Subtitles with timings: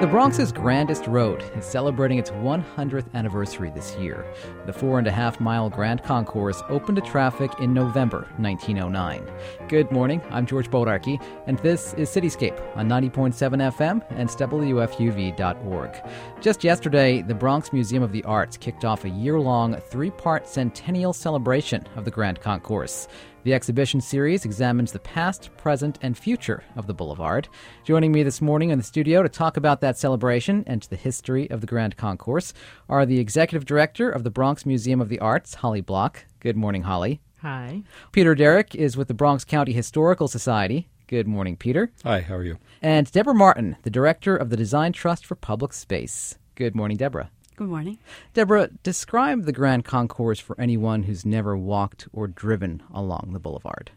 [0.00, 4.24] The Bronx's grandest road is celebrating its 100th anniversary this year.
[4.64, 9.30] The four and a half mile Grand Concourse opened to traffic in November 1909.
[9.68, 13.34] Good morning, I'm George Bodarky, and this is Cityscape on 90.7
[13.74, 16.02] FM and WFUV.org.
[16.40, 20.48] Just yesterday, the Bronx Museum of the Arts kicked off a year long, three part
[20.48, 23.06] centennial celebration of the Grand Concourse.
[23.42, 27.48] The exhibition series examines the past, present, and future of the Boulevard.
[27.84, 31.50] Joining me this morning in the studio to talk about that celebration and the history
[31.50, 32.52] of the Grand Concourse
[32.86, 36.26] are the executive director of the Bronx Museum of the Arts, Holly Block.
[36.40, 37.22] Good morning, Holly.
[37.40, 37.82] Hi.
[38.12, 40.90] Peter Derrick is with the Bronx County Historical Society.
[41.06, 41.90] Good morning, Peter.
[42.04, 42.58] Hi, how are you?
[42.82, 46.36] And Deborah Martin, the director of the Design Trust for Public Space.
[46.56, 47.30] Good morning, Deborah.
[47.60, 47.98] Good morning.
[48.32, 53.90] Deborah, describe the Grand Concourse for anyone who's never walked or driven along the boulevard.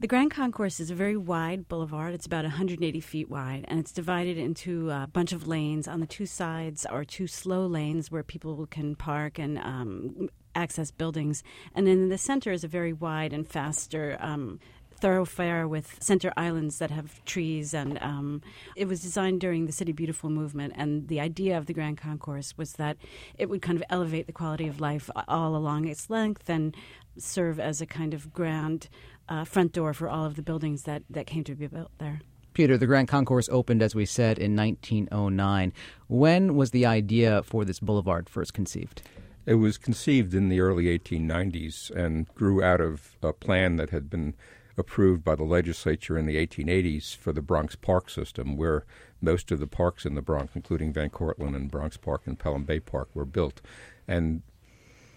[0.00, 2.14] The Grand Concourse is a very wide boulevard.
[2.14, 5.86] It's about 180 feet wide, and it's divided into a bunch of lanes.
[5.86, 10.90] On the two sides are two slow lanes where people can park and um, access
[10.90, 11.42] buildings.
[11.74, 14.60] And then in the center is a very wide and faster um,
[14.98, 17.72] thoroughfare with center islands that have trees.
[17.74, 18.42] And um,
[18.76, 20.74] it was designed during the City Beautiful movement.
[20.76, 22.96] And the idea of the Grand Concourse was that
[23.38, 26.76] it would kind of elevate the quality of life all along its length and
[27.16, 28.88] serve as a kind of grand
[29.28, 32.20] uh, front door for all of the buildings that, that came to be built there.
[32.54, 35.72] Peter, the Grand Concourse opened, as we said, in 1909.
[36.08, 39.02] When was the idea for this boulevard first conceived?
[39.46, 44.10] It was conceived in the early 1890s and grew out of a plan that had
[44.10, 44.34] been
[44.78, 48.84] approved by the legislature in the 1880s for the Bronx Park system, where
[49.20, 52.64] most of the parks in the Bronx, including Van Cortlandt and Bronx Park and Pelham
[52.64, 53.60] Bay Park, were built.
[54.06, 54.42] And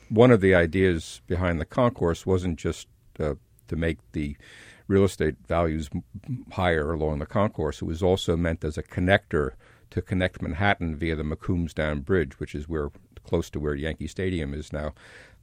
[0.09, 2.87] one of the ideas behind the concourse wasn't just
[3.19, 3.35] uh,
[3.67, 4.35] to make the
[4.87, 5.89] real estate values
[6.51, 9.51] higher along the concourse, it was also meant as a connector
[9.89, 12.89] to connect Manhattan via the Macombs Dam Bridge, which is where
[13.23, 14.93] close to where Yankee Stadium is now,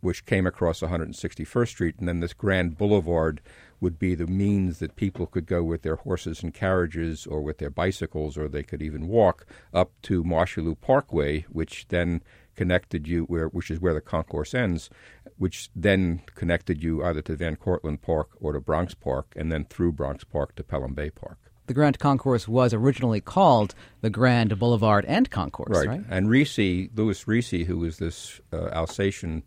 [0.01, 3.41] which came across 161st Street, and then this grand boulevard
[3.81, 7.59] would be the means that people could go with their horses and carriages or with
[7.59, 12.23] their bicycles, or they could even walk up to Mosholu Parkway, which then
[12.57, 14.91] connected you where which is where the concourse ends,
[15.37, 19.65] which then connected you either to Van Cortlandt Park or to Bronx Park, and then
[19.65, 21.39] through Bronx Park to Pelham Bay Park.
[21.69, 25.87] The Grand Concourse was originally called the Grand Boulevard and Concourse, right?
[25.87, 26.01] right?
[26.09, 29.43] And Risse, Louis Risse, who was this uh, Alsatian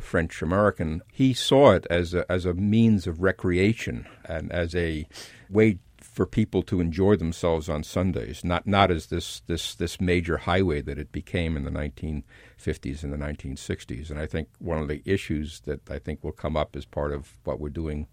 [0.00, 5.06] French American, he saw it as a, as a means of recreation and as a
[5.48, 10.36] way for people to enjoy themselves on Sundays, not not as this this this major
[10.38, 14.10] highway that it became in the 1950s and the 1960s.
[14.10, 17.12] And I think one of the issues that I think will come up as part
[17.12, 18.06] of what we're doing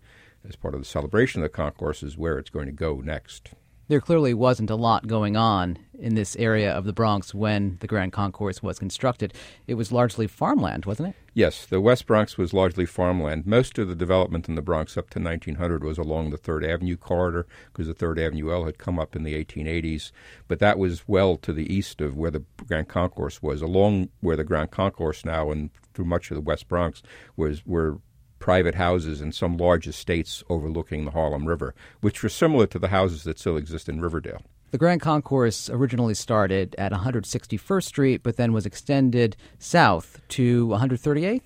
[0.48, 3.52] as part of the celebration of the concourse is where it's going to go next
[3.92, 7.88] there clearly wasn't a lot going on in this area of the Bronx when the
[7.88, 9.34] Grand Concourse was constructed.
[9.68, 11.16] It was largely farmland, wasn't it?
[11.34, 13.46] Yes, the West Bronx was largely farmland.
[13.46, 16.96] Most of the development in the Bronx up to 1900 was along the Third Avenue
[16.96, 20.14] corridor because the Third Avenue L had come up in the 1880s,
[20.48, 23.62] but that was well to the east of where the Grand Concourse was.
[23.62, 27.04] Along where the Grand Concourse now and through much of the West Bronx
[27.36, 28.00] was were
[28.42, 32.90] private houses and some large estates overlooking the Harlem River, which were similar to the
[32.90, 34.42] houses that still exist in Riverdale.
[34.72, 41.42] The Grand Concourse originally started at 161st Street, but then was extended south to 138th?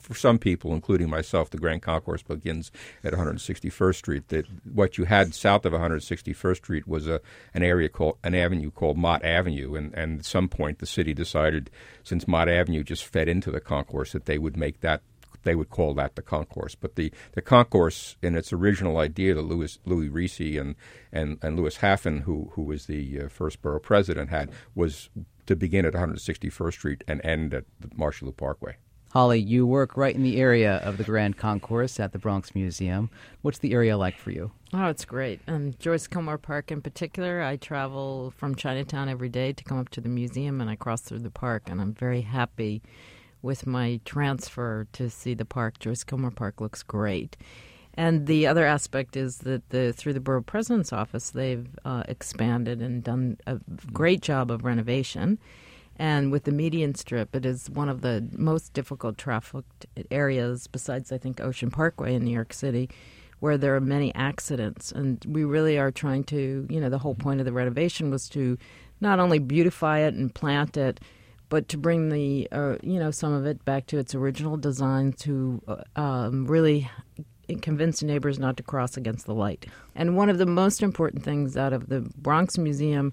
[0.00, 2.70] For some people, including myself, the Grand Concourse begins
[3.02, 4.28] at 161st Street.
[4.28, 7.20] That what you had south of 161st Street was a
[7.54, 11.12] an area called an avenue called Mott Avenue, and, and at some point the city
[11.12, 11.70] decided,
[12.04, 15.02] since Mott Avenue just fed into the concourse, that they would make that
[15.46, 16.74] they would call that the concourse.
[16.74, 20.74] But the, the concourse, in its original idea, that Louis Louis Risse and
[21.10, 25.08] and and Louis Haffen, who who was the uh, first borough president, had was
[25.46, 28.76] to begin at 161st Street and end at the Mosholu Parkway.
[29.10, 33.08] Holly, you work right in the area of the Grand Concourse at the Bronx Museum.
[33.40, 34.50] What's the area like for you?
[34.74, 35.40] Oh, it's great.
[35.46, 39.88] And Joyce Kilmer Park in particular, I travel from Chinatown every day to come up
[39.90, 42.82] to the museum and I cross through the park, and I'm very happy
[43.46, 45.78] with my transfer to see the park.
[45.78, 47.36] Joyce Kilmer Park looks great.
[47.94, 52.82] And the other aspect is that the through the borough president's office, they've uh, expanded
[52.82, 53.58] and done a
[53.92, 55.38] great job of renovation.
[55.98, 61.10] And with the median strip, it is one of the most difficult trafficked areas, besides
[61.10, 62.90] I think Ocean Parkway in New York City,
[63.40, 64.92] where there are many accidents.
[64.92, 68.28] And we really are trying to, you know, the whole point of the renovation was
[68.30, 68.58] to
[69.00, 71.00] not only beautify it and plant it
[71.48, 75.12] but to bring the uh, you know some of it back to its original design
[75.12, 76.90] to uh, um, really
[77.62, 79.66] convince neighbors not to cross against the light.
[79.94, 83.12] And one of the most important things out of the Bronx Museum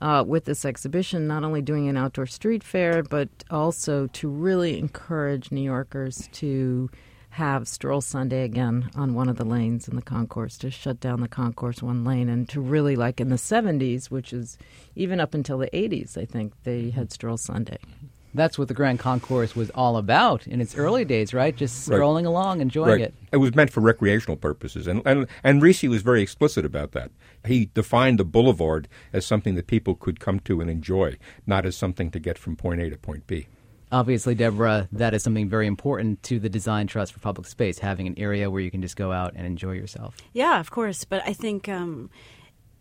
[0.00, 4.78] uh, with this exhibition, not only doing an outdoor street fair, but also to really
[4.78, 6.90] encourage New Yorkers to
[7.34, 11.20] have Stroll Sunday again on one of the lanes in the concourse, to shut down
[11.20, 14.56] the concourse one lane, and to really, like in the 70s, which is
[14.94, 16.90] even up until the 80s, I think, they mm-hmm.
[16.90, 17.78] had Stroll Sunday.
[18.34, 21.54] That's what the Grand Concourse was all about in its early days, right?
[21.54, 21.96] Just Right.
[21.96, 23.00] strolling along, enjoying Right.
[23.00, 23.14] it.
[23.32, 27.10] It was meant for recreational purposes, and and and Risse was very explicit about that.
[27.46, 31.16] He defined the boulevard as something that people could come to and enjoy,
[31.46, 33.46] not as something to get from point A to point B.
[33.92, 38.06] Obviously, Deborah, that is something very important to the Design Trust for Public Space, having
[38.06, 40.16] an area where you can just go out and enjoy yourself.
[40.32, 41.04] Yeah, of course.
[41.04, 42.10] But I think, um,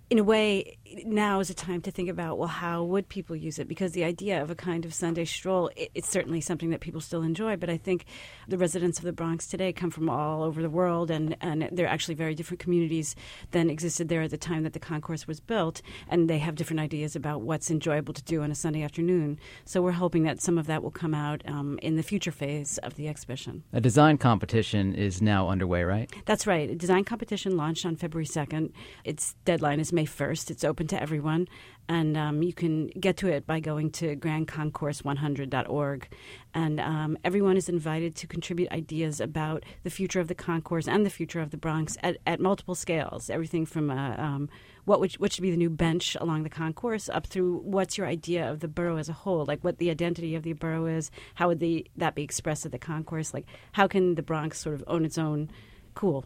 [0.10, 3.60] in a way, now is a time to think about well, how would people use
[3.60, 3.68] it?
[3.68, 7.02] Because the idea of a kind of Sunday stroll, it, it's certainly something that people
[7.02, 7.56] still enjoy.
[7.56, 8.06] But I think
[8.48, 11.88] the residents of the Bronx today come from all over the world, and, and they're
[11.88, 13.16] actually very different communities
[13.52, 16.80] than existed there at the time that the concourse was built, and they have different
[16.80, 19.40] ideas about what's enjoyable to do on a Sunday afternoon.
[19.66, 22.78] So we're hoping that some of that will come out um, in the future phase
[22.80, 23.64] of the exhibition.
[23.74, 26.12] A design competition is now underway, right?
[26.26, 26.70] That's right.
[26.70, 28.72] A design competition launched on February 2nd.
[29.04, 30.52] Its deadline is May 1st.
[30.52, 31.48] It's open to everyone.
[31.90, 36.08] And um, you can get to it by going to grandconcourse100.org.
[36.54, 41.06] And um, everyone is invited to contribute ideas about the future of the concourse and
[41.06, 43.30] the future of the Bronx at, at multiple scales.
[43.30, 44.50] Everything from uh, um,
[44.86, 48.08] what, would, what should be the new bench along the concourse up through what's your
[48.08, 51.12] idea of the borough as a whole, like what the identity of the borough is,
[51.36, 54.76] how would the, that be expressed at the concourse, like how can the Bronx sort
[54.76, 55.50] of own its own
[55.94, 56.26] cool.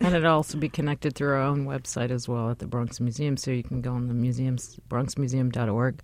[0.00, 3.36] And it'll also be connected through our own website as well at the Bronx Museum,
[3.36, 6.00] so you can go on the museums bronxmuseum.org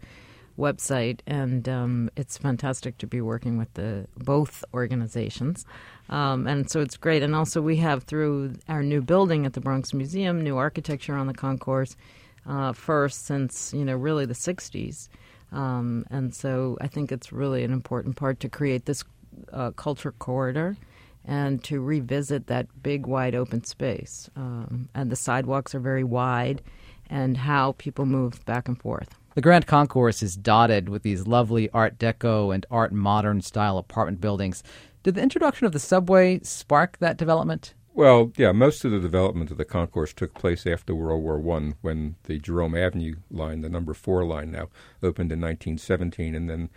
[0.58, 5.64] website, and um, it's fantastic to be working with the both organizations,
[6.08, 7.22] um, and so it's great.
[7.22, 11.26] And also, we have through our new building at the Bronx Museum, new architecture on
[11.26, 11.96] the concourse,
[12.46, 15.08] uh, first since you know really the '60s,
[15.52, 19.04] um, and so I think it's really an important part to create this
[19.52, 20.76] uh, culture corridor
[21.24, 24.28] and to revisit that big, wide open space.
[24.36, 26.62] Um, and the sidewalks are very wide,
[27.08, 29.16] and how people move back and forth.
[29.34, 34.20] The Grand Concourse is dotted with these lovely Art Deco and Art Modern style apartment
[34.20, 34.62] buildings.
[35.02, 37.74] Did the introduction of the subway spark that development?
[37.94, 41.76] Well, yeah, most of the development of the concourse took place after World War One,
[41.80, 44.68] when the Jerome Avenue line, the number four line now,
[45.02, 46.70] opened in 1917, and then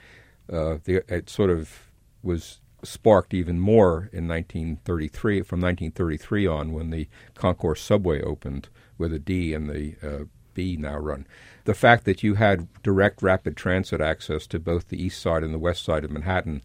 [0.52, 1.88] uh, the, it sort of
[2.22, 9.14] was sparked even more in 1933, from 1933 on, when the concourse subway opened with
[9.14, 11.28] a D and the uh, B now run.
[11.66, 15.54] The fact that you had direct rapid transit access to both the east side and
[15.54, 16.62] the west side of Manhattan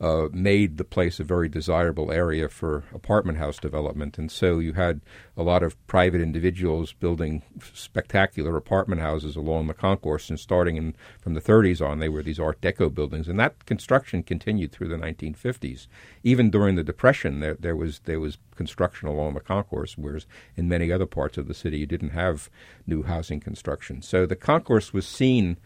[0.00, 4.18] uh, made the place a very desirable area for apartment house development.
[4.18, 5.00] And so you had
[5.36, 7.42] a lot of private individuals building
[7.72, 10.30] spectacular apartment houses along the concourse.
[10.30, 13.28] And starting in, from the 30s on, they were these Art Deco buildings.
[13.28, 15.86] And that construction continued through the 1950s.
[16.22, 20.26] Even during the Depression, there, there, was, there was construction along the concourse, whereas
[20.56, 22.50] in many other parts of the city, you didn't have
[22.86, 24.02] new housing construction.
[24.02, 25.56] So the concourse was seen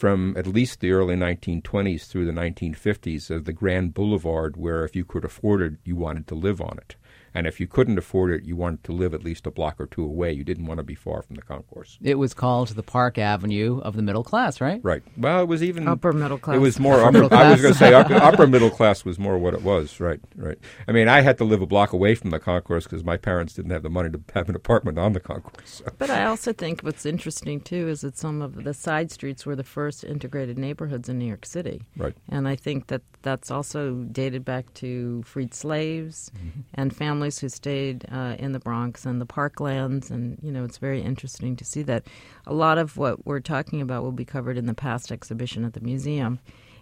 [0.00, 4.96] from at least the early 1920s through the 1950s as the grand boulevard where if
[4.96, 6.96] you could afford it, you wanted to live on it.
[7.34, 9.86] And if you couldn't afford it, you wanted to live at least a block or
[9.86, 10.32] two away.
[10.32, 11.98] You didn't want to be far from the concourse.
[12.02, 14.80] It was called the Park Avenue of the middle class, right?
[14.82, 15.02] Right.
[15.16, 16.56] Well, it was even Upper middle class.
[16.56, 17.22] It was more Upper upper.
[17.22, 17.62] middle I was class.
[17.62, 20.00] going to say upper, upper middle class was more what it was.
[20.00, 20.20] Right.
[20.36, 20.58] Right.
[20.88, 23.54] I mean, I had to live a block away from the concourse because my parents
[23.54, 25.82] didn't have the money to have an apartment on the concourse.
[25.84, 25.84] So.
[25.98, 29.54] But I also think what's interesting too is that some of the side streets were
[29.54, 31.82] the first integrated neighborhoods in New York City.
[31.96, 32.16] Right.
[32.28, 36.60] And I think that that's also dated back to freed slaves mm-hmm.
[36.74, 40.10] and families who stayed uh, in the Bronx and the parklands.
[40.10, 42.04] And, you know, it's very interesting to see that.
[42.46, 45.74] A lot of what we're talking about will be covered in the past exhibition at
[45.74, 46.38] the museum.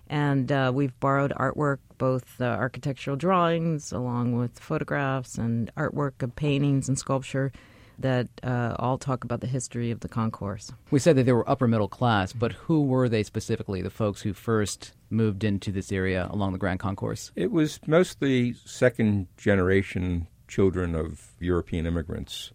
[0.07, 6.37] And uh, we've borrowed artwork, both uh, architectural drawings along with photographs and artwork of
[6.37, 7.51] paintings and sculpture
[7.99, 10.73] that uh, all talk about the history of the concourse.
[10.91, 14.23] We said that they were upper middle class, but who were they specifically, the folks
[14.23, 17.33] who first moved into this area along the Grand Concourse?
[17.35, 22.53] It was mostly second generation children of European immigrants,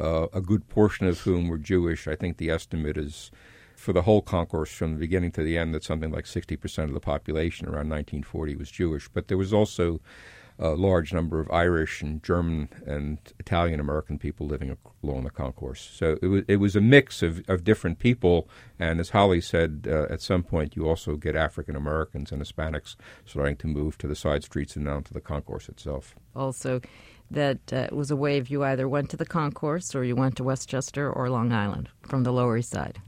[0.00, 2.08] uh, a good portion of whom were Jewish.
[2.08, 3.30] I think the estimate is
[3.76, 6.94] for the whole concourse from the beginning to the end that something like 60% of
[6.94, 9.08] the population around 1940 was Jewish.
[9.08, 10.00] But there was also
[10.58, 15.90] a large number of Irish and German and Italian American people living along the concourse.
[15.92, 18.48] So it was, it was a mix of, of different people.
[18.78, 22.96] And as Holly said, uh, at some point you also get African Americans and Hispanics
[23.24, 26.14] starting to move to the side streets and down to the concourse itself.
[26.36, 26.80] Also,
[27.30, 30.44] that uh, was a if you either went to the concourse or you went to
[30.44, 33.00] Westchester or Long Island from the Lower East Side.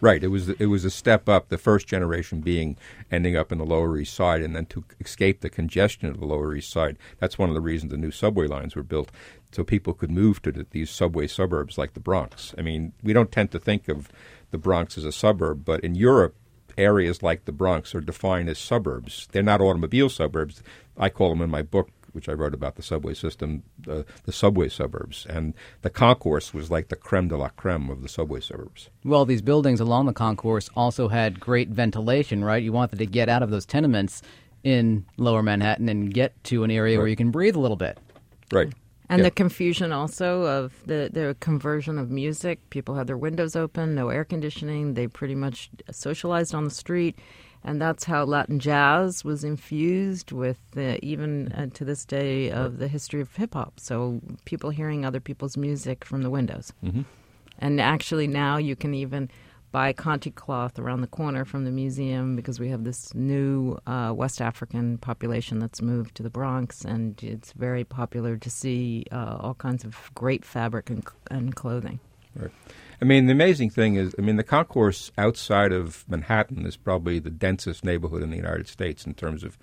[0.00, 0.22] Right.
[0.22, 1.48] It was it was a step up.
[1.48, 2.76] The first generation being
[3.10, 6.26] ending up in the Lower East Side, and then to escape the congestion of the
[6.26, 6.96] Lower East Side.
[7.18, 9.10] That's one of the reasons the new subway lines were built,
[9.50, 12.54] so people could move to these subway suburbs like the Bronx.
[12.56, 14.08] I mean, we don't tend to think of
[14.50, 16.36] the Bronx as a suburb, but in Europe,
[16.76, 19.28] areas like the Bronx are defined as suburbs.
[19.32, 20.62] They're not automobile suburbs.
[20.96, 24.32] I call them in my book which I wrote about the subway system, uh, the
[24.32, 25.24] subway suburbs.
[25.30, 28.90] And the concourse was like the creme de la creme of the subway suburbs.
[29.04, 32.60] Well, these buildings along the concourse also had great ventilation, right?
[32.60, 34.20] You wanted to get out of those tenements
[34.64, 37.02] in lower Manhattan and get to an area right.
[37.02, 37.98] where you can breathe a little bit.
[38.50, 38.72] Right.
[39.08, 39.26] And yeah.
[39.26, 42.68] the confusion also of the, the conversion of music.
[42.70, 44.94] People had their windows open, no air conditioning.
[44.94, 47.16] They pretty much socialized on the street
[47.64, 52.78] and that's how Latin jazz was infused with the, even uh, to this day of
[52.78, 53.80] the history of hip hop.
[53.80, 57.02] So people hearing other people's music from the windows, mm-hmm.
[57.58, 59.30] and actually now you can even
[59.70, 64.12] buy Kente cloth around the corner from the museum because we have this new uh,
[64.16, 69.36] West African population that's moved to the Bronx, and it's very popular to see uh,
[69.40, 72.00] all kinds of great fabric and, and clothing.
[72.34, 72.50] Right.
[73.00, 77.18] I mean, the amazing thing is, I mean, the concourse outside of Manhattan is probably
[77.18, 79.56] the densest neighborhood in the United States in terms of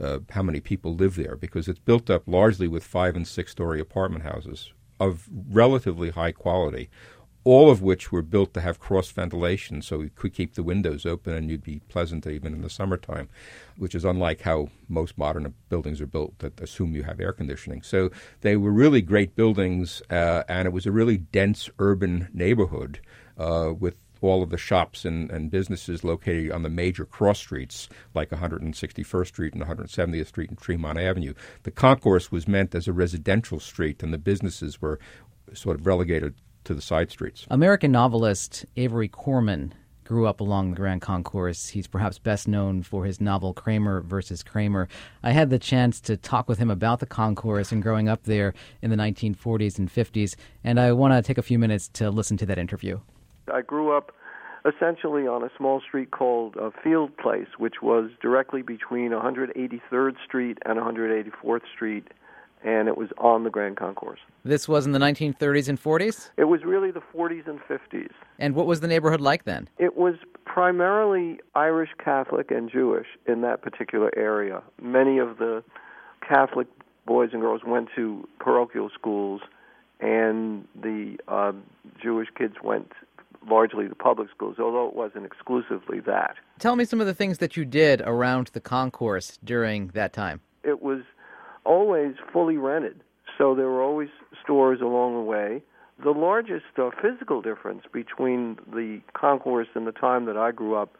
[0.00, 3.52] uh, how many people live there because it's built up largely with five and six
[3.52, 6.90] story apartment houses of relatively high quality
[7.46, 11.06] all of which were built to have cross ventilation so we could keep the windows
[11.06, 13.28] open and you'd be pleasant even in the summertime,
[13.76, 17.82] which is unlike how most modern buildings are built that assume you have air conditioning.
[17.82, 18.10] So
[18.40, 22.98] they were really great buildings, uh, and it was a really dense urban neighborhood
[23.38, 27.88] uh, with all of the shops and, and, businesses located on the major cross streets
[28.12, 31.34] like 161st Street and 170th Street and Tremont Avenue.
[31.62, 34.98] The concourse was meant as a residential street, and the businesses were
[35.52, 36.34] sort of relegated
[36.66, 37.46] to the side streets.
[37.50, 39.72] American novelist Avery Corman
[40.04, 41.68] grew up along the Grand Concourse.
[41.68, 44.88] He's perhaps best known for his novel Kramer versus Kramer.
[45.22, 48.54] I had the chance to talk with him about the concourse and growing up there
[48.82, 52.36] in the 1940s and 50s, and I want to take a few minutes to listen
[52.38, 53.00] to that interview.
[53.52, 54.12] I grew up
[54.64, 60.58] essentially on a small street called uh, Field Place, which was directly between 183rd Street
[60.64, 62.08] and 184th Street
[62.64, 64.20] and it was on the Grand Concourse.
[64.44, 66.30] This was in the 1930s and 40s?
[66.36, 68.10] It was really the 40s and 50s.
[68.38, 69.68] And what was the neighborhood like then?
[69.78, 74.62] It was primarily Irish Catholic and Jewish in that particular area.
[74.80, 75.62] Many of the
[76.26, 76.66] Catholic
[77.06, 79.40] boys and girls went to parochial schools,
[80.00, 81.52] and the uh,
[82.02, 82.92] Jewish kids went
[83.48, 86.36] largely to public schools, although it wasn't exclusively that.
[86.58, 90.40] Tell me some of the things that you did around the concourse during that time.
[90.64, 91.02] It was
[91.66, 93.02] always fully rented,
[93.36, 94.08] so there were always
[94.42, 95.62] stores along the way.
[96.02, 100.94] The largest uh, physical difference between the concourse in the time that I grew up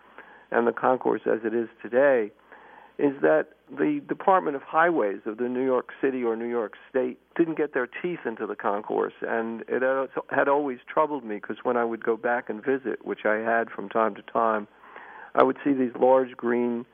[0.51, 2.31] and the concourse as it is today
[2.99, 7.19] is that the Department of Highways of the New York City or New York State
[7.37, 9.83] didn't get their teeth into the concourse, and it
[10.31, 13.71] had always troubled me because when I would go back and visit, which I had
[13.71, 14.67] from time to time,
[15.35, 16.87] I would see these large green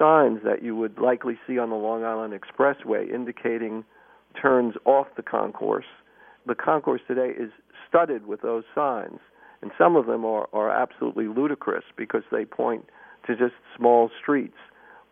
[0.00, 3.84] signs that you would likely see on the Long Island Expressway indicating
[4.40, 5.84] turns off the concourse.
[6.46, 7.50] The concourse today is
[7.88, 9.18] studded with those signs,
[9.60, 12.86] and some of them are, are absolutely ludicrous because they point
[13.26, 14.56] to just small streets.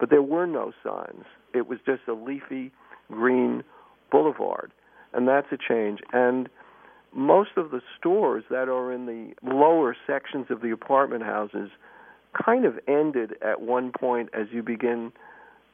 [0.01, 1.25] But there were no signs.
[1.53, 2.73] It was just a leafy
[3.11, 3.65] green
[4.11, 4.73] boulevard,
[5.13, 6.01] and that's a change.
[6.13, 6.49] And
[7.13, 11.71] most of the stores that are in the lower sections of the apartment houses
[12.33, 15.13] kind of ended at one point as you begin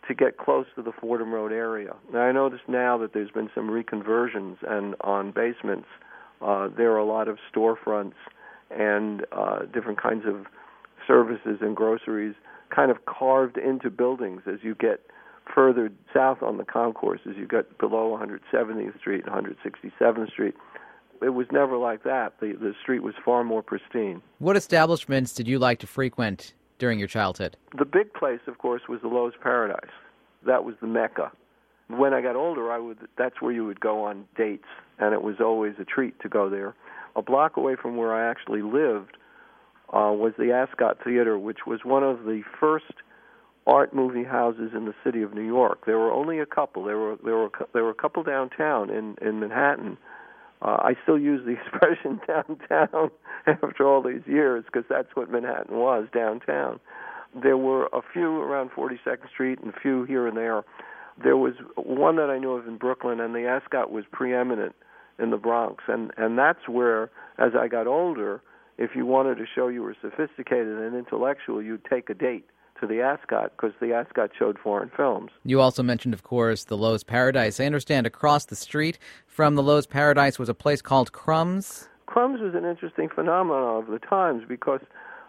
[0.09, 1.95] to get close to the Fordham Road area.
[2.13, 5.89] Now I notice now that there's been some reconversions and on basements
[6.43, 8.15] uh, there are a lot of storefronts
[8.71, 10.47] and uh, different kinds of
[11.07, 12.35] services and groceries
[12.75, 15.01] kind of carved into buildings as you get
[15.55, 20.55] further south on the concourse as you get below 170th Street and 167th Street
[21.23, 22.35] it was never like that.
[22.41, 24.23] The the street was far more pristine.
[24.39, 27.57] What establishments did you like to frequent during your childhood?
[27.77, 29.93] The big place, of course, was the Loew's Paradise.
[30.47, 31.33] That was the mecca.
[31.89, 34.69] When I got older, I would that's where you would go on dates,
[34.99, 36.75] and it was always a treat to go there.
[37.17, 39.17] A block away from where I actually lived
[39.91, 42.93] uh, was the Ascot Theater, which was one of the first
[43.67, 45.87] art movie houses in the city of New York.
[45.87, 46.85] There were only a couple.
[46.85, 49.99] There were there were there were a couple downtown in in Manhattan
[50.63, 53.11] uh, I still use the expression downtown
[53.47, 56.81] after all these years because that's what Manhattan was downtown.
[57.41, 60.65] There were a few around 42nd Street and a few here and there.
[61.23, 64.75] There was one that I knew of in Brooklyn, and the Ascot was preeminent
[65.19, 68.43] in the Bronx, and and that's where, as I got older,
[68.79, 72.47] if you wanted to show you were sophisticated and intellectual, you'd take a date
[72.87, 75.31] to the Ascot because the Ascot showed foreign films.
[75.45, 77.59] You also mentioned, of course, the Loew's Paradise.
[77.59, 81.89] I understand across the street from the Loew's Paradise was a place called Krum's.
[82.07, 84.81] Krum's was an interesting phenomenon of the times because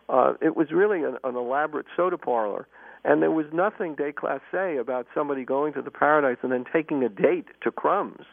[0.10, 2.68] uh, it was really an, an elaborate soda parlor.
[3.04, 7.10] And there was nothing déclassé about somebody going to the Paradise and then taking a
[7.10, 8.26] date to Krum's.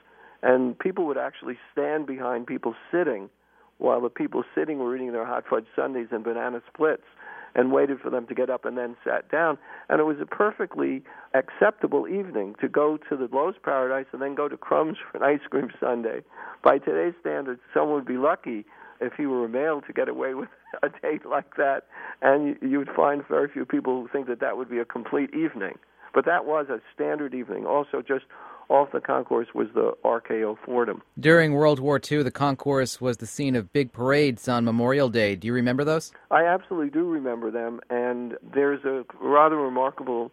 [0.42, 3.30] And people would actually stand behind people sitting
[3.78, 7.04] while the people sitting were eating their hot fudge sundaes and banana splits
[7.54, 9.58] and waited for them to get up and then sat down.
[9.88, 11.02] And it was a perfectly
[11.34, 15.22] acceptable evening to go to the Loew's Paradise and then go to Krum's for an
[15.22, 16.20] ice cream sundae.
[16.62, 18.64] By today's standards, someone would be lucky
[19.00, 20.48] if he were a male to get away with
[20.82, 21.82] a date like that,
[22.22, 25.30] and you would find very few people who think that that would be a complete
[25.34, 25.74] evening.
[26.14, 27.66] But that was a standard evening.
[27.66, 28.24] Also, just
[28.72, 31.02] off the concourse was the RKO Fordham.
[31.20, 35.36] During World War II, the concourse was the scene of big parades on Memorial Day.
[35.36, 36.10] Do you remember those?
[36.30, 40.32] I absolutely do remember them, and there's a rather remarkable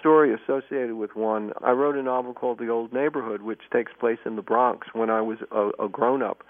[0.00, 1.52] story associated with one.
[1.62, 5.08] I wrote a novel called The Old Neighborhood, which takes place in the Bronx when
[5.08, 6.42] I was a, a grown up.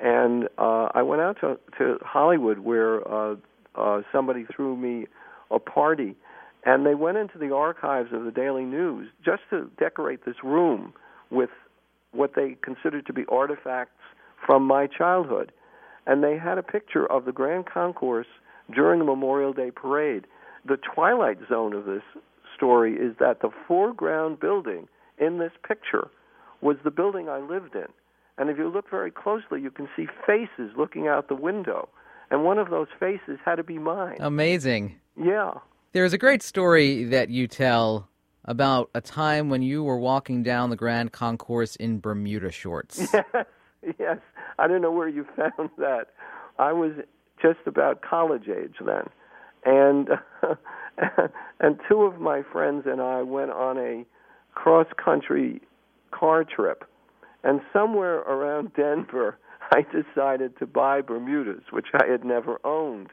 [0.00, 3.36] And uh, I went out to, to Hollywood where uh,
[3.76, 5.06] uh, somebody threw me
[5.50, 6.16] a party
[6.64, 10.92] and they went into the archives of the Daily News just to decorate this room
[11.30, 11.50] with
[12.12, 14.00] what they considered to be artifacts
[14.44, 15.52] from my childhood.
[16.06, 18.26] And they had a picture of the Grand Concourse
[18.74, 20.26] during the Memorial Day parade.
[20.64, 22.02] The twilight zone of this
[22.54, 24.88] story is that the foreground building
[25.18, 26.08] in this picture
[26.60, 27.86] was the building I lived in.
[28.38, 31.88] And if you look very closely, you can see faces looking out the window.
[32.30, 34.16] And one of those faces had to be mine.
[34.20, 34.96] Amazing.
[35.16, 35.54] Yeah.
[35.92, 38.08] There's a great story that you tell
[38.46, 43.06] about a time when you were walking down the Grand Concourse in Bermuda shorts.
[43.98, 44.18] Yes.
[44.58, 46.06] I don't know where you found that.
[46.58, 46.92] I was
[47.40, 49.08] just about college age then,
[49.64, 50.08] and
[51.60, 54.04] and two of my friends and I went on a
[54.54, 55.60] cross country
[56.12, 56.84] car trip,
[57.42, 59.36] and somewhere around Denver,
[59.72, 63.08] I decided to buy Bermudas, which I had never owned.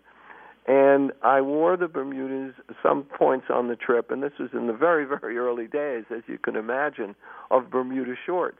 [0.69, 2.53] And I wore the Bermudas
[2.84, 6.21] some points on the trip, and this was in the very, very early days, as
[6.27, 7.15] you can imagine,
[7.49, 8.60] of Bermuda shorts.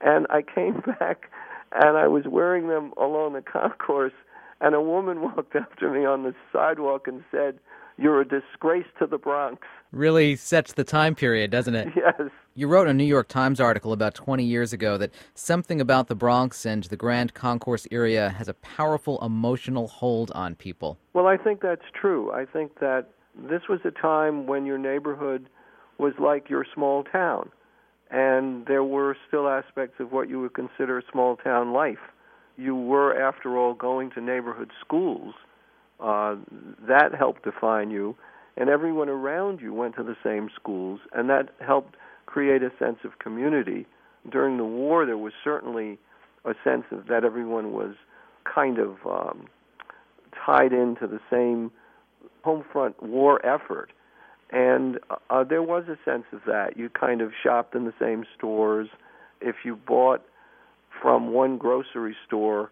[0.00, 1.30] And I came back,
[1.70, 4.14] and I was wearing them along the concourse,
[4.62, 7.58] and a woman walked up to me on the sidewalk and said,
[7.98, 11.88] "You're a disgrace to the Bronx." Really sets the time period, doesn't it?
[11.96, 12.30] Yes.
[12.54, 16.14] You wrote a New York Times article about 20 years ago that something about the
[16.14, 20.98] Bronx and the Grand Concourse area has a powerful emotional hold on people.
[21.12, 22.32] Well, I think that's true.
[22.32, 25.48] I think that this was a time when your neighborhood
[25.98, 27.50] was like your small town,
[28.10, 31.98] and there were still aspects of what you would consider small town life.
[32.56, 35.34] You were, after all, going to neighborhood schools.
[36.00, 36.36] Uh,
[36.86, 38.16] that helped define you,
[38.56, 42.98] and everyone around you went to the same schools, and that helped create a sense
[43.04, 43.86] of community.
[44.30, 45.98] During the war, there was certainly
[46.44, 47.94] a sense of that everyone was
[48.44, 49.46] kind of um,
[50.44, 51.70] tied into the same
[52.42, 53.92] home front war effort.
[54.50, 54.98] And
[55.30, 56.76] uh, there was a sense of that.
[56.76, 58.88] You kind of shopped in the same stores.
[59.40, 60.24] If you bought
[61.02, 62.70] from one grocery store,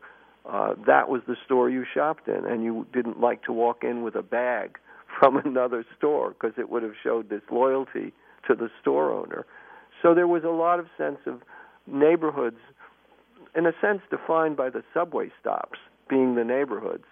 [0.49, 4.03] uh, that was the store you shopped in, and you didn't like to walk in
[4.03, 4.79] with a bag
[5.19, 8.13] from another store because it would have showed disloyalty
[8.47, 9.45] to the store owner.
[10.03, 11.43] So there was a lot of sense of
[11.87, 12.59] neighborhoods,
[13.55, 15.79] in a sense defined by the subway stops
[16.09, 17.05] being the neighborhoods,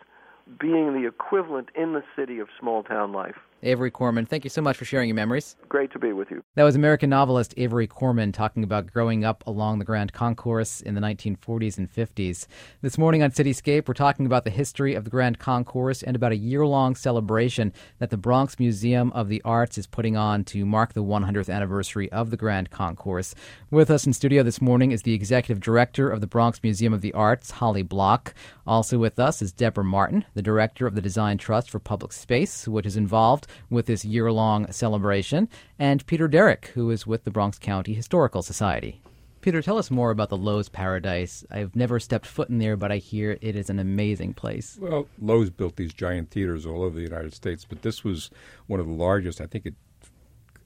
[0.58, 3.36] being the equivalent in the city of small town life.
[3.64, 5.56] Avery Corman, thank you so much for sharing your memories.
[5.70, 6.44] Great to be with you.
[6.54, 10.94] That was American novelist Avery Corman talking about growing up along the Grand Concourse in
[10.94, 12.46] the 1940s and 50s.
[12.82, 16.32] This morning on Cityscape, we're talking about the history of the Grand Concourse and about
[16.32, 20.66] a year long celebration that the Bronx Museum of the Arts is putting on to
[20.66, 23.34] mark the 100th anniversary of the Grand Concourse.
[23.70, 27.00] With us in studio this morning is the executive director of the Bronx Museum of
[27.00, 28.34] the Arts, Holly Block.
[28.66, 32.68] Also with us is Deborah Martin, the director of the Design Trust for Public Space,
[32.68, 37.30] which is involved with this year long celebration, and Peter Derrick, who is with the
[37.30, 39.00] Bronx County Historical Society.
[39.40, 41.44] Peter, tell us more about the Loew's Paradise.
[41.50, 44.78] I've never stepped foot in there, but I hear it is an amazing place.
[44.80, 48.30] Well, Loew's built these giant theaters all over the United States, but this was
[48.68, 49.42] one of the largest.
[49.42, 49.74] I think it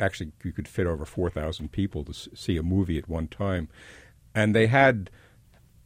[0.01, 3.69] actually you could fit over 4,000 people to see a movie at one time.
[4.33, 5.11] And they had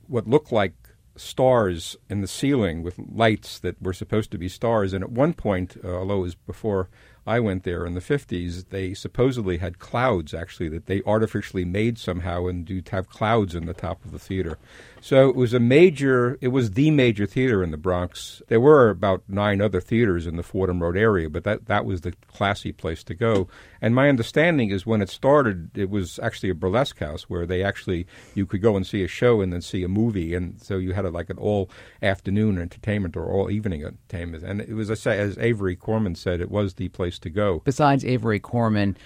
[0.07, 0.75] what looked like
[1.17, 4.93] stars in the ceiling with lights that were supposed to be stars.
[4.93, 6.89] And at one point, uh, although it was before
[7.27, 11.99] I went there in the 50s, they supposedly had clouds, actually, that they artificially made
[11.99, 14.59] somehow and do have clouds in the top of the theater.
[15.05, 18.41] So it was a major, it was the major theater in the Bronx.
[18.47, 22.03] There were about nine other theaters in the Fordham Road area, but that, that was
[22.03, 23.49] the classy place to go.
[23.81, 27.65] And my understanding is when it started, it was actually a burlesque house where they
[27.65, 30.37] actually, you could go and see a show and then see a movie.
[30.37, 31.69] And so you had a, like an all
[32.01, 34.45] afternoon entertainment or all evening entertainment.
[34.45, 37.61] And it was, as Avery Corman said, it was the place to go.
[37.65, 38.97] Besides Avery Corman,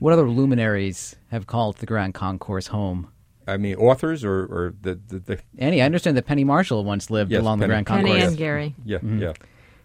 [0.00, 3.10] what other luminaries have called the Grand Concourse home?
[3.46, 5.80] I mean, authors or, or the, the, the Annie.
[5.80, 8.10] I understand that Penny Marshall once lived yes, along Penny, the Grand Concourse.
[8.10, 8.74] Penny and Garry.
[8.84, 9.22] Yeah, mm-hmm.
[9.22, 9.32] yeah.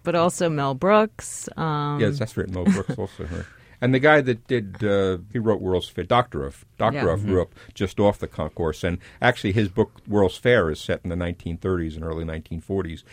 [0.03, 1.47] But also Mel Brooks.
[1.55, 2.49] Um, yes, that's right.
[2.49, 3.25] Mel Brooks also.
[3.25, 3.45] Right.
[3.81, 6.53] And the guy that did, uh, he wrote World's Fair, Doctorow.
[6.77, 6.95] Dr.
[6.95, 7.03] Yeah.
[7.03, 7.27] Mm-hmm.
[7.27, 8.83] grew up just off the concourse.
[8.83, 13.03] And actually, his book, World's Fair, is set in the 1930s and early 1940s,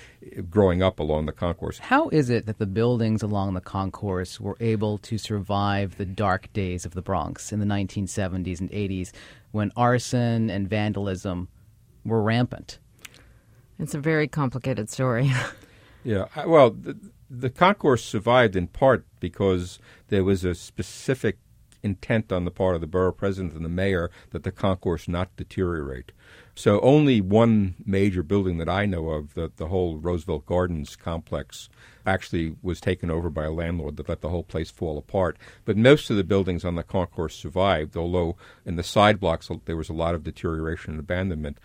[0.51, 1.79] growing up along the concourse.
[1.79, 6.53] How is it that the buildings along the concourse were able to survive the dark
[6.53, 9.13] days of the Bronx in the 1970s and 80s
[9.53, 11.49] when arson and vandalism
[12.05, 12.79] were rampant?
[13.79, 15.33] It's a very complicated story.
[16.05, 16.27] yeah.
[16.47, 16.99] Well, the,
[17.31, 21.39] the concourse survived in part because there was a specific
[21.83, 25.35] intent on the part of the borough president and the mayor that the concourse not
[25.37, 26.13] deteriorate.
[26.55, 31.69] So only one major building that I know of, the, the whole Roosevelt Gardens complex,
[32.05, 35.37] actually was taken over by a landlord that let the whole place fall apart.
[35.65, 39.77] But most of the buildings on the concourse survived, although in the side blocks there
[39.77, 41.59] was a lot of deterioration and abandonment.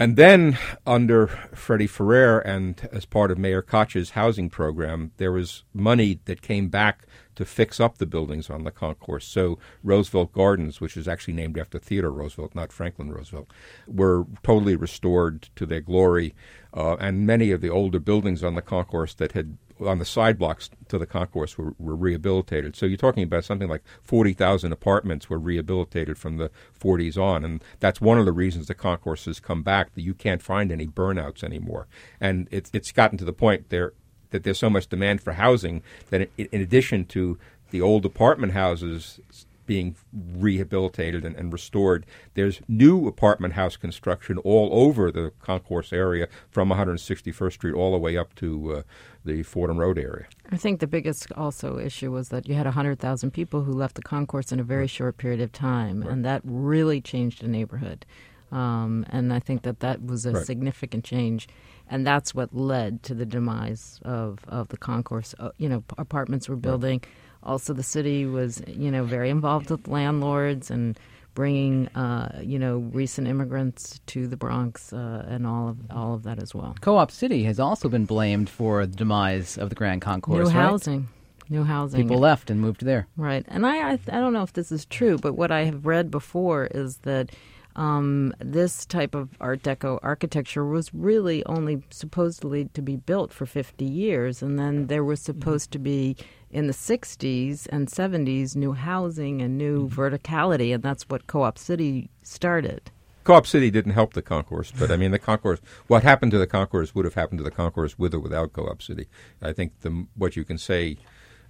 [0.00, 0.56] And then,
[0.86, 6.40] under Freddie Ferrer and as part of Mayor Koch's housing program, there was money that
[6.40, 9.26] came back to fix up the buildings on the concourse.
[9.26, 13.48] So, Roosevelt Gardens, which is actually named after Theodore Roosevelt, not Franklin Roosevelt,
[13.88, 16.32] were totally restored to their glory.
[16.72, 20.38] Uh, and many of the older buildings on the concourse that had on the side
[20.38, 22.76] blocks to the concourse were, were rehabilitated.
[22.76, 27.44] So you're talking about something like 40,000 apartments were rehabilitated from the 40s on.
[27.44, 30.72] And that's one of the reasons the concourse has come back, that you can't find
[30.72, 31.86] any burnouts anymore.
[32.20, 33.92] And it's, it's gotten to the point there
[34.30, 37.38] that there's so much demand for housing that in addition to
[37.70, 39.20] the old apartment houses
[39.68, 42.06] being rehabilitated and, and, restored.
[42.34, 47.98] There's new apartment house construction all over the concourse area from 161st Street all the
[47.98, 48.82] way up to uh,
[49.26, 50.26] the Fordham Road area.
[50.50, 54.02] I think the biggest also issue was that you had 100,000 people who left the
[54.02, 54.90] concourse in a very right.
[54.90, 56.10] short period of time, right.
[56.10, 58.06] and that really changed the neighborhood.
[58.50, 60.46] Um, and I think that that was a right.
[60.46, 61.46] significant change,
[61.88, 65.34] and that's what led to the demise of, of the concourse.
[65.38, 67.02] Uh, you know, apartments were building.
[67.42, 70.98] Also, the city was, you know, very involved with landlords and
[71.34, 76.24] bringing, uh, you know, recent immigrants to the Bronx uh, and all of all of
[76.24, 76.74] that as well.
[76.80, 80.38] Co-op City has also been blamed for the demise of the Grand Concourse.
[80.38, 80.52] New right?
[80.52, 81.08] housing.
[81.48, 82.02] New housing.
[82.02, 83.06] People left and moved there.
[83.16, 83.44] Right.
[83.48, 86.10] And I, I, I don't know if this is true, but what I have read
[86.10, 87.30] before is that
[87.78, 93.46] um, this type of Art Deco architecture was really only supposedly to be built for
[93.46, 96.16] 50 years, and then there was supposed to be
[96.50, 100.00] in the 60s and 70s new housing and new mm-hmm.
[100.00, 102.90] verticality, and that's what Co op City started.
[103.22, 106.38] Co op City didn't help the concourse, but I mean, the concourse, what happened to
[106.38, 109.06] the concourse would have happened to the concourse with or without Co op City.
[109.40, 110.96] I think the, what you can say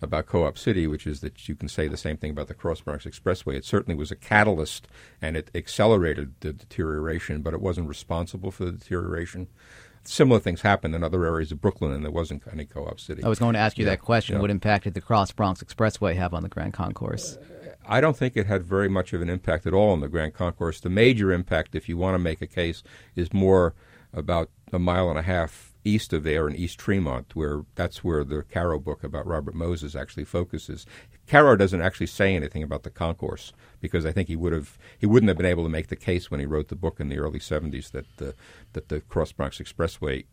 [0.00, 2.82] about Co-op City, which is that you can say the same thing about the Cross
[2.82, 3.54] Bronx Expressway.
[3.54, 4.88] It certainly was a catalyst
[5.20, 9.48] and it accelerated the deterioration, but it wasn't responsible for the deterioration
[10.08, 13.22] similar things happened in other areas of Brooklyn, and there wasn't any co-op city.
[13.22, 14.36] I was going to ask you yeah, that question.
[14.36, 14.40] Yeah.
[14.40, 17.38] What impact did the Cross Bronx Expressway have on the Grand Concourse?
[17.86, 20.34] I don't think it had very much of an impact at all on the Grand
[20.34, 20.80] Concourse.
[20.80, 22.82] The major impact, if you want to make a case,
[23.16, 23.74] is more
[24.12, 28.24] about a mile and a half east of there in East Tremont, where that's where
[28.24, 30.86] the Caro book about Robert Moses actually focuses.
[31.26, 35.06] Caro doesn't actually say anything about the concourse because I think he would have he
[35.06, 37.18] wouldn't have been able to make the case when he wrote the book in the
[37.18, 38.34] early 70s that the
[38.72, 40.24] that the Cross Bronx Expressway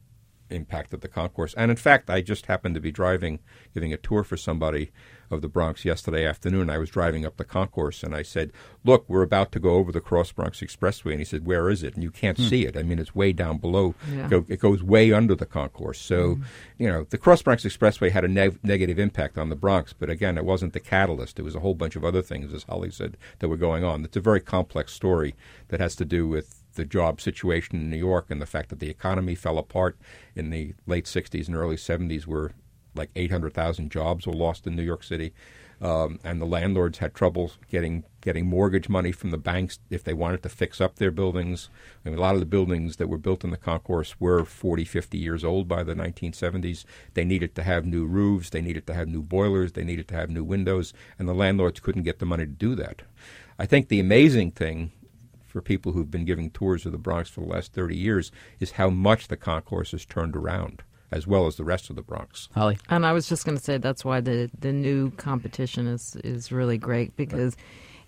[0.49, 1.53] impacted the concourse.
[1.55, 3.39] And in fact, I just happened to be driving,
[3.73, 4.91] giving a tour for somebody
[5.31, 6.69] of the Bronx yesterday afternoon.
[6.69, 8.51] I was driving up the concourse and I said,
[8.83, 11.11] Look, we're about to go over the Cross Bronx Expressway.
[11.11, 11.95] And he said, Where is it?
[11.95, 12.45] And you can't hmm.
[12.45, 12.77] see it.
[12.77, 13.95] I mean, it's way down below.
[14.11, 14.41] Yeah.
[14.47, 15.99] It goes way under the concourse.
[15.99, 16.43] So, mm.
[16.77, 19.93] you know, the Cross Bronx Expressway had a ne- negative impact on the Bronx.
[19.93, 21.39] But again, it wasn't the catalyst.
[21.39, 24.03] It was a whole bunch of other things, as Holly said, that were going on.
[24.05, 25.35] It's a very complex story
[25.69, 28.79] that has to do with the job situation in New York and the fact that
[28.79, 29.97] the economy fell apart
[30.35, 32.51] in the late 60s and early 70s where
[32.95, 35.33] like 800,000 jobs were lost in New York City.
[35.81, 40.13] Um, and the landlords had trouble getting getting mortgage money from the banks if they
[40.13, 41.69] wanted to fix up their buildings.
[42.03, 44.85] I mean, a lot of the buildings that were built in the concourse were 40,
[44.85, 46.85] 50 years old by the 1970s.
[47.13, 50.15] They needed to have new roofs, they needed to have new boilers, they needed to
[50.15, 53.01] have new windows, and the landlords couldn't get the money to do that.
[53.59, 54.91] I think the amazing thing
[55.55, 58.71] for people who've been giving tours of the Bronx for the last 30 years is
[58.71, 62.49] how much the concourse has turned around as well as the rest of the Bronx.
[62.53, 62.77] Holly?
[62.89, 66.51] And I was just going to say that's why the, the new competition is, is
[66.51, 67.55] really great because.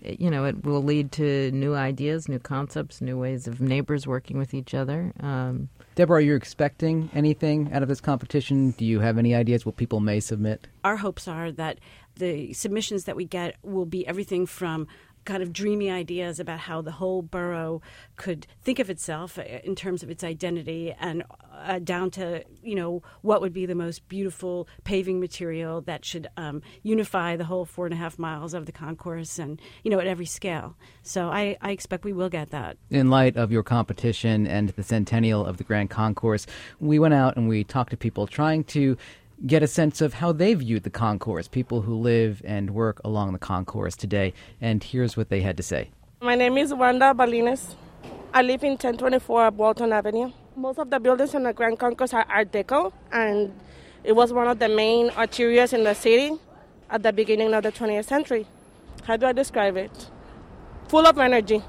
[0.04, 0.20] Right.
[0.20, 4.38] you know, it will lead to new ideas, new concepts, new ways of neighbors working
[4.38, 5.12] with each other.
[5.18, 8.70] Um, Deborah, are you expecting anything out of this competition?
[8.72, 10.68] Do you have any ideas what people may submit?
[10.84, 11.80] Our hopes are that
[12.14, 14.86] the submissions that we get will be everything from
[15.28, 17.82] kind of dreamy ideas about how the whole borough
[18.16, 21.22] could think of itself uh, in terms of its identity and
[21.54, 26.26] uh, down to you know what would be the most beautiful paving material that should
[26.38, 30.00] um, unify the whole four and a half miles of the concourse and you know
[30.00, 30.76] at every scale.
[31.02, 32.78] So I, I expect we will get that.
[32.88, 36.46] In light of your competition and the centennial of the grand concourse
[36.80, 38.96] we went out and we talked to people trying to
[39.46, 43.32] get a sense of how they viewed the concourse, people who live and work along
[43.32, 44.34] the concourse today.
[44.60, 45.90] And here's what they had to say.
[46.20, 47.74] My name is Wanda Balines.
[48.34, 50.32] I live in 1024 Walton Avenue.
[50.56, 53.52] Most of the buildings in the Grand Concourse are Art Deco, and
[54.02, 56.32] it was one of the main arterials in the city
[56.90, 58.46] at the beginning of the 20th century.
[59.04, 60.10] How do I describe it?
[60.88, 61.62] Full of energy.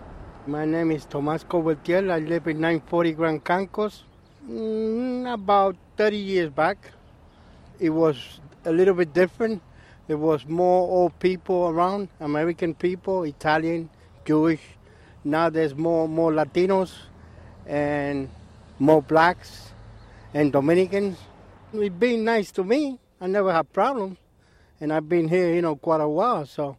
[0.48, 2.12] My name is Tomas Cobeltiel.
[2.12, 4.04] I live in 940 Grand Concourse.
[4.50, 6.92] Mm, about 30 years back,
[7.80, 9.62] it was a little bit different.
[10.08, 13.90] There was more old people around, American people, Italian,
[14.26, 14.62] Jewish.
[15.24, 16.94] Now there's more more Latinos
[17.66, 18.30] and
[18.80, 19.72] more blacks
[20.34, 21.18] and Dominicans.
[21.74, 23.00] It's been nice to me.
[23.22, 24.18] I never had problems,
[24.82, 26.46] and I've been here, you know, quite a while.
[26.46, 26.78] So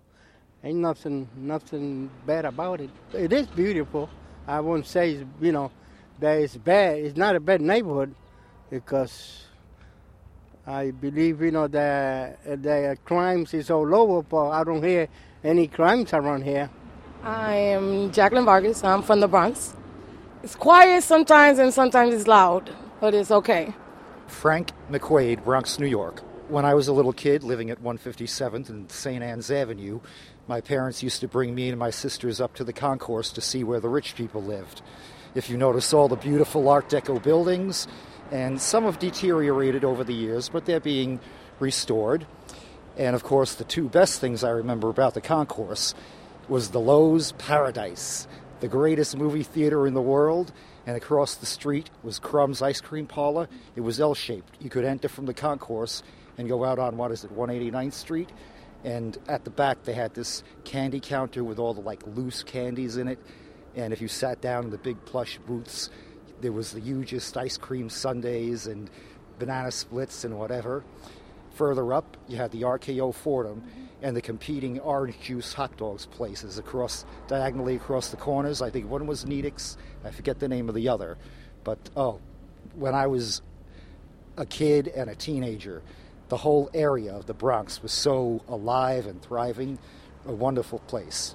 [0.64, 2.90] ain't nothing nothing bad about it.
[3.12, 4.10] It is beautiful.
[4.46, 5.70] I won't say, you know,
[6.18, 6.98] that it's bad.
[6.98, 8.14] It's not a bad neighborhood
[8.68, 9.44] because
[10.66, 15.08] I believe, you know, the, uh, the crimes is all over, but I don't hear
[15.42, 16.70] any crimes around here.
[17.22, 18.84] I am Jacqueline Vargas.
[18.84, 19.74] I'm from the Bronx.
[20.42, 22.70] It's quiet sometimes and sometimes it's loud,
[23.00, 23.74] but it's okay.
[24.26, 26.20] Frank McQuaid, Bronx, New York.
[26.48, 29.22] When I was a little kid living at 157th and St.
[29.22, 30.00] Ann's Avenue,
[30.48, 33.64] my parents used to bring me and my sisters up to the concourse to see
[33.64, 34.82] where the rich people lived.
[35.34, 37.86] If you notice all the beautiful Art Deco buildings,
[38.30, 41.20] and some have deteriorated over the years, but they're being
[41.58, 42.26] restored.
[42.96, 45.94] And of course, the two best things I remember about the concourse
[46.48, 48.26] was the Loew's Paradise,
[48.60, 50.52] the greatest movie theater in the world,
[50.86, 53.48] and across the street was Krum's Ice Cream Parlor.
[53.76, 54.56] It was L-shaped.
[54.60, 56.02] You could enter from the concourse
[56.38, 58.30] and go out on what is it, 189th Street,
[58.82, 62.96] and at the back they had this candy counter with all the like loose candies
[62.96, 63.18] in it.
[63.76, 65.90] And if you sat down in the big plush booths,
[66.40, 68.90] there was the hugest ice cream sundaes and
[69.38, 70.84] banana splits and whatever.
[71.54, 73.84] Further up, you had the RKO Fordham mm-hmm.
[74.02, 78.62] and the competing orange juice hot dogs places across diagonally across the corners.
[78.62, 79.76] I think one was Nedick's.
[80.04, 81.18] I forget the name of the other,
[81.64, 82.20] but oh,
[82.74, 83.42] when I was
[84.36, 85.82] a kid and a teenager,
[86.28, 89.78] the whole area of the Bronx was so alive and thriving,
[90.26, 91.34] a wonderful place.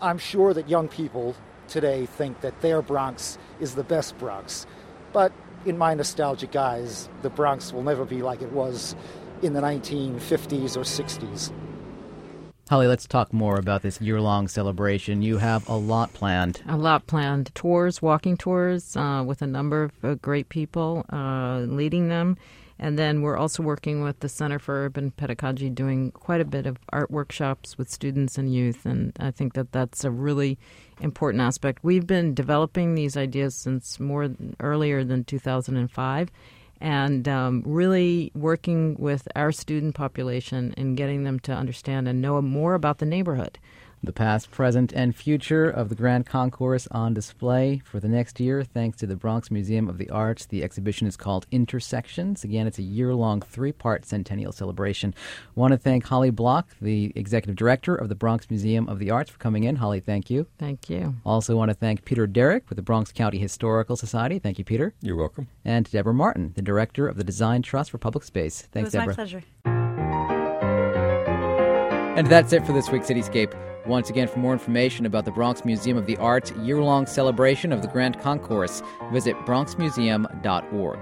[0.00, 1.36] I'm sure that young people
[1.70, 4.66] today think that their Bronx is the best Bronx.
[5.12, 5.32] But
[5.64, 8.94] in my nostalgic eyes, the Bronx will never be like it was
[9.42, 11.52] in the 1950s or 60s.
[12.68, 15.22] Holly, let's talk more about this year long celebration.
[15.22, 16.62] You have a lot planned.
[16.68, 17.52] A lot planned.
[17.52, 22.36] Tours, walking tours uh, with a number of uh, great people uh, leading them.
[22.82, 26.64] And then we're also working with the Center for Urban Pedagogy, doing quite a bit
[26.64, 28.86] of art workshops with students and youth.
[28.86, 30.58] And I think that that's a really
[31.02, 31.84] important aspect.
[31.84, 36.30] We've been developing these ideas since more earlier than 2005
[36.80, 42.40] and um, really working with our student population and getting them to understand and know
[42.40, 43.58] more about the neighborhood
[44.02, 48.64] the past, present, and future of the Grand Concourse on display for the next year
[48.64, 50.46] thanks to the Bronx Museum of the Arts.
[50.46, 52.44] The exhibition is called Intersections.
[52.44, 55.14] Again, it's a year long three part centennial celebration.
[55.56, 59.10] I want to thank Holly Block, the executive director of the Bronx Museum of the
[59.10, 59.76] Arts, for coming in.
[59.76, 60.46] Holly, thank you.
[60.58, 61.16] Thank you.
[61.24, 64.38] Also, want to thank Peter Derrick with the Bronx County Historical Society.
[64.38, 64.94] Thank you, Peter.
[65.02, 65.48] You're welcome.
[65.64, 68.62] And Deborah Martin, the director of the Design Trust for Public Space.
[68.72, 69.06] Thanks, it was Deborah.
[69.06, 70.39] my pleasure.
[72.16, 73.54] And that's it for this week's Cityscape.
[73.86, 77.72] Once again, for more information about the Bronx Museum of the Arts year long celebration
[77.72, 80.98] of the Grand Concourse, visit bronxmuseum.org.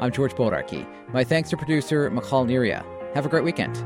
[0.00, 0.86] I'm George Bodarky.
[1.12, 2.84] My thanks to producer Michal Neria.
[3.14, 3.76] Have a great weekend.